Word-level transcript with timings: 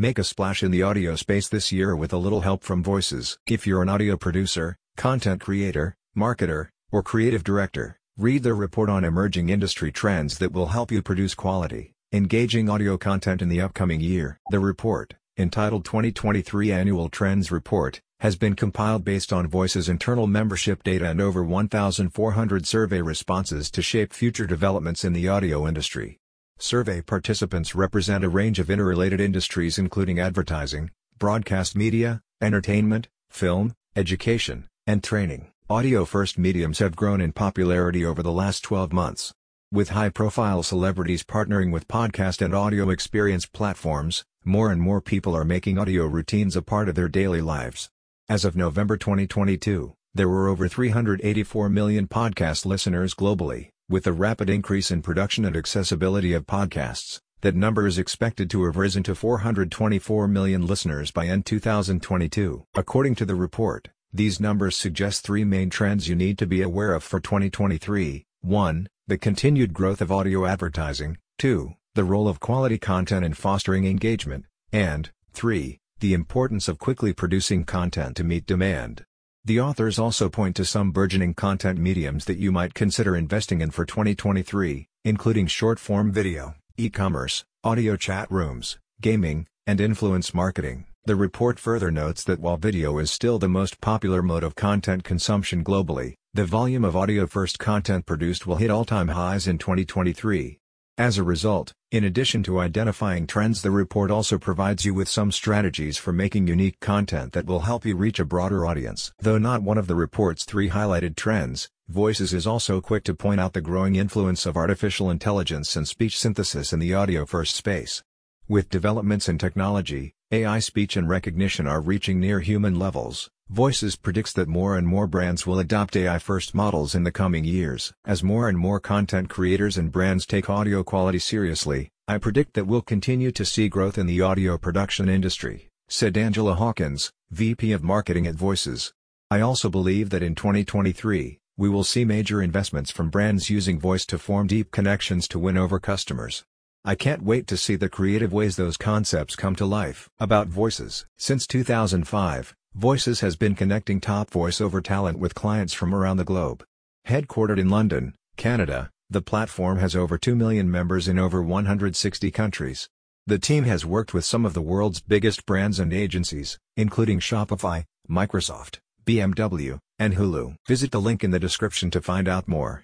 Make 0.00 0.20
a 0.20 0.22
splash 0.22 0.62
in 0.62 0.70
the 0.70 0.84
audio 0.84 1.16
space 1.16 1.48
this 1.48 1.72
year 1.72 1.96
with 1.96 2.12
a 2.12 2.18
little 2.18 2.42
help 2.42 2.62
from 2.62 2.84
Voices. 2.84 3.36
If 3.48 3.66
you're 3.66 3.82
an 3.82 3.88
audio 3.88 4.16
producer, 4.16 4.76
content 4.96 5.40
creator, 5.40 5.96
marketer, 6.16 6.68
or 6.92 7.02
creative 7.02 7.42
director, 7.42 7.98
read 8.16 8.44
the 8.44 8.54
report 8.54 8.88
on 8.88 9.02
emerging 9.02 9.48
industry 9.48 9.90
trends 9.90 10.38
that 10.38 10.52
will 10.52 10.66
help 10.66 10.92
you 10.92 11.02
produce 11.02 11.34
quality, 11.34 11.94
engaging 12.12 12.70
audio 12.70 12.96
content 12.96 13.42
in 13.42 13.48
the 13.48 13.60
upcoming 13.60 13.98
year. 13.98 14.38
The 14.50 14.60
report, 14.60 15.16
entitled 15.36 15.84
2023 15.84 16.70
Annual 16.70 17.08
Trends 17.08 17.50
Report, 17.50 18.00
has 18.20 18.36
been 18.36 18.54
compiled 18.54 19.04
based 19.04 19.32
on 19.32 19.48
Voice's 19.48 19.88
internal 19.88 20.28
membership 20.28 20.84
data 20.84 21.10
and 21.10 21.20
over 21.20 21.42
1,400 21.42 22.66
survey 22.68 23.02
responses 23.02 23.68
to 23.72 23.82
shape 23.82 24.12
future 24.12 24.46
developments 24.46 25.04
in 25.04 25.12
the 25.12 25.26
audio 25.26 25.66
industry. 25.66 26.20
Survey 26.60 27.00
participants 27.00 27.76
represent 27.76 28.24
a 28.24 28.28
range 28.28 28.58
of 28.58 28.68
interrelated 28.68 29.20
industries 29.20 29.78
including 29.78 30.18
advertising, 30.18 30.90
broadcast 31.16 31.76
media, 31.76 32.20
entertainment, 32.42 33.06
film, 33.30 33.72
education, 33.94 34.66
and 34.84 35.04
training. 35.04 35.52
Audio-first 35.70 36.36
mediums 36.36 36.80
have 36.80 36.96
grown 36.96 37.20
in 37.20 37.30
popularity 37.30 38.04
over 38.04 38.24
the 38.24 38.32
last 38.32 38.64
12 38.64 38.92
months. 38.92 39.32
With 39.70 39.90
high-profile 39.90 40.64
celebrities 40.64 41.22
partnering 41.22 41.70
with 41.70 41.86
podcast 41.86 42.44
and 42.44 42.52
audio 42.52 42.90
experience 42.90 43.46
platforms, 43.46 44.24
more 44.44 44.72
and 44.72 44.82
more 44.82 45.00
people 45.00 45.36
are 45.36 45.44
making 45.44 45.78
audio 45.78 46.06
routines 46.06 46.56
a 46.56 46.62
part 46.62 46.88
of 46.88 46.96
their 46.96 47.08
daily 47.08 47.40
lives. 47.40 47.88
As 48.28 48.44
of 48.44 48.56
November 48.56 48.96
2022, 48.96 49.94
there 50.12 50.28
were 50.28 50.48
over 50.48 50.66
384 50.66 51.68
million 51.68 52.08
podcast 52.08 52.66
listeners 52.66 53.14
globally, 53.14 53.68
with 53.88 54.04
the 54.04 54.12
rapid 54.12 54.50
increase 54.50 54.90
in 54.90 55.00
production 55.00 55.44
and 55.44 55.56
accessibility 55.56 56.34
of 56.34 56.46
podcasts. 56.46 57.20
That 57.40 57.54
number 57.54 57.86
is 57.86 57.98
expected 57.98 58.50
to 58.50 58.64
have 58.64 58.76
risen 58.76 59.02
to 59.04 59.14
424 59.14 60.28
million 60.28 60.66
listeners 60.66 61.10
by 61.10 61.26
end 61.26 61.46
2022. 61.46 62.64
According 62.74 63.14
to 63.14 63.24
the 63.24 63.34
report, 63.34 63.88
these 64.12 64.40
numbers 64.40 64.76
suggest 64.76 65.22
three 65.22 65.44
main 65.44 65.70
trends 65.70 66.08
you 66.08 66.14
need 66.14 66.36
to 66.38 66.46
be 66.46 66.62
aware 66.62 66.92
of 66.94 67.04
for 67.04 67.20
2023. 67.20 68.26
1. 68.40 68.88
The 69.06 69.18
continued 69.18 69.72
growth 69.72 70.00
of 70.00 70.12
audio 70.12 70.46
advertising. 70.46 71.18
2. 71.38 71.72
The 71.94 72.04
role 72.04 72.28
of 72.28 72.40
quality 72.40 72.78
content 72.78 73.24
in 73.24 73.34
fostering 73.34 73.86
engagement. 73.86 74.46
And, 74.72 75.10
3. 75.32 75.78
The 76.00 76.14
importance 76.14 76.68
of 76.68 76.78
quickly 76.78 77.12
producing 77.12 77.64
content 77.64 78.16
to 78.16 78.24
meet 78.24 78.46
demand. 78.46 79.04
The 79.48 79.60
authors 79.60 79.98
also 79.98 80.28
point 80.28 80.56
to 80.56 80.64
some 80.66 80.90
burgeoning 80.90 81.32
content 81.32 81.78
mediums 81.78 82.26
that 82.26 82.36
you 82.36 82.52
might 82.52 82.74
consider 82.74 83.16
investing 83.16 83.62
in 83.62 83.70
for 83.70 83.86
2023, 83.86 84.86
including 85.06 85.46
short-form 85.46 86.12
video, 86.12 86.54
e-commerce, 86.76 87.46
audio 87.64 87.96
chat 87.96 88.30
rooms, 88.30 88.78
gaming, 89.00 89.46
and 89.66 89.80
influence 89.80 90.34
marketing. 90.34 90.84
The 91.06 91.16
report 91.16 91.58
further 91.58 91.90
notes 91.90 92.24
that 92.24 92.40
while 92.40 92.58
video 92.58 92.98
is 92.98 93.10
still 93.10 93.38
the 93.38 93.48
most 93.48 93.80
popular 93.80 94.20
mode 94.20 94.44
of 94.44 94.54
content 94.54 95.02
consumption 95.02 95.64
globally, 95.64 96.12
the 96.34 96.44
volume 96.44 96.84
of 96.84 96.94
audio-first 96.94 97.58
content 97.58 98.04
produced 98.04 98.46
will 98.46 98.56
hit 98.56 98.70
all-time 98.70 99.08
highs 99.08 99.48
in 99.48 99.56
2023. 99.56 100.58
As 100.98 101.16
a 101.16 101.22
result, 101.22 101.72
in 101.92 102.02
addition 102.02 102.42
to 102.42 102.58
identifying 102.58 103.28
trends 103.28 103.62
the 103.62 103.70
report 103.70 104.10
also 104.10 104.36
provides 104.36 104.84
you 104.84 104.92
with 104.92 105.08
some 105.08 105.30
strategies 105.30 105.96
for 105.96 106.12
making 106.12 106.48
unique 106.48 106.80
content 106.80 107.34
that 107.34 107.46
will 107.46 107.60
help 107.60 107.86
you 107.86 107.94
reach 107.94 108.18
a 108.18 108.24
broader 108.24 108.66
audience. 108.66 109.12
Though 109.20 109.38
not 109.38 109.62
one 109.62 109.78
of 109.78 109.86
the 109.86 109.94
report's 109.94 110.44
three 110.44 110.70
highlighted 110.70 111.14
trends, 111.14 111.68
Voices 111.88 112.34
is 112.34 112.46
also 112.46 112.82
quick 112.82 113.02
to 113.04 113.14
point 113.14 113.40
out 113.40 113.54
the 113.54 113.62
growing 113.62 113.96
influence 113.96 114.44
of 114.44 114.58
artificial 114.58 115.08
intelligence 115.08 115.74
and 115.74 115.88
speech 115.88 116.18
synthesis 116.18 116.70
in 116.70 116.80
the 116.80 116.92
audio-first 116.92 117.54
space. 117.54 118.02
With 118.46 118.68
developments 118.68 119.26
in 119.26 119.38
technology, 119.38 120.12
AI 120.30 120.58
speech 120.58 120.94
and 120.98 121.08
recognition 121.08 121.66
are 121.66 121.80
reaching 121.80 122.20
near 122.20 122.40
human 122.40 122.78
levels. 122.78 123.30
Voices 123.48 123.96
predicts 123.96 124.34
that 124.34 124.46
more 124.46 124.76
and 124.76 124.86
more 124.86 125.06
brands 125.06 125.46
will 125.46 125.58
adopt 125.58 125.96
AI-first 125.96 126.54
models 126.54 126.94
in 126.94 127.04
the 127.04 127.10
coming 127.10 127.46
years. 127.46 127.94
As 128.04 128.22
more 128.22 128.46
and 128.46 128.58
more 128.58 128.78
content 128.78 129.30
creators 129.30 129.78
and 129.78 129.90
brands 129.90 130.26
take 130.26 130.50
audio 130.50 130.82
quality 130.84 131.18
seriously, 131.18 131.88
I 132.06 132.18
predict 132.18 132.52
that 132.54 132.66
we'll 132.66 132.82
continue 132.82 133.32
to 133.32 133.44
see 133.46 133.70
growth 133.70 133.96
in 133.96 134.04
the 134.06 134.20
audio 134.20 134.58
production 134.58 135.08
industry, 135.08 135.70
said 135.88 136.18
Angela 136.18 136.56
Hawkins, 136.56 137.10
VP 137.30 137.72
of 137.72 137.82
Marketing 137.82 138.26
at 138.26 138.34
Voices. 138.34 138.92
I 139.30 139.40
also 139.40 139.70
believe 139.70 140.10
that 140.10 140.22
in 140.22 140.34
2023, 140.34 141.38
we 141.56 141.68
will 141.70 141.84
see 141.84 142.04
major 142.04 142.42
investments 142.42 142.90
from 142.90 143.08
brands 143.08 143.48
using 143.48 143.80
voice 143.80 144.04
to 144.04 144.18
form 144.18 144.46
deep 144.46 144.72
connections 144.72 145.26
to 145.28 145.38
win 145.38 145.56
over 145.56 145.80
customers. 145.80 146.44
I 146.84 146.94
can't 146.94 147.22
wait 147.22 147.46
to 147.48 147.56
see 147.56 147.76
the 147.76 147.88
creative 147.88 148.32
ways 148.32 148.56
those 148.56 148.76
concepts 148.76 149.36
come 149.36 149.56
to 149.56 149.66
life. 149.66 150.08
About 150.18 150.48
Voices 150.48 151.06
Since 151.16 151.46
2005, 151.46 152.54
Voices 152.74 153.20
has 153.20 153.34
been 153.36 153.54
connecting 153.54 154.00
top 154.00 154.30
voiceover 154.30 154.82
talent 154.82 155.18
with 155.18 155.34
clients 155.34 155.74
from 155.74 155.94
around 155.94 156.18
the 156.18 156.24
globe. 156.24 156.64
Headquartered 157.08 157.58
in 157.58 157.68
London, 157.68 158.14
Canada, 158.36 158.90
the 159.10 159.22
platform 159.22 159.78
has 159.78 159.96
over 159.96 160.18
2 160.18 160.36
million 160.36 160.70
members 160.70 161.08
in 161.08 161.18
over 161.18 161.42
160 161.42 162.30
countries. 162.30 162.88
The 163.26 163.38
team 163.38 163.64
has 163.64 163.84
worked 163.84 164.14
with 164.14 164.24
some 164.24 164.46
of 164.46 164.54
the 164.54 164.62
world's 164.62 165.00
biggest 165.00 165.44
brands 165.46 165.80
and 165.80 165.92
agencies, 165.92 166.58
including 166.76 167.18
Shopify, 167.18 167.84
Microsoft, 168.08 168.78
BMW, 169.04 169.78
and 169.98 170.14
Hulu. 170.14 170.54
Visit 170.66 170.92
the 170.92 171.00
link 171.00 171.24
in 171.24 171.32
the 171.32 171.40
description 171.40 171.90
to 171.90 172.00
find 172.00 172.28
out 172.28 172.46
more. 172.46 172.76